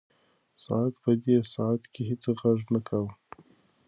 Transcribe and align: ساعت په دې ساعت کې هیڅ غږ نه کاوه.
ساعت 0.63 0.93
په 1.03 1.11
دې 1.23 1.37
ساعت 1.53 1.81
کې 1.93 2.01
هیڅ 2.09 2.23
غږ 2.39 2.59
نه 2.73 2.79
کاوه. 2.87 3.11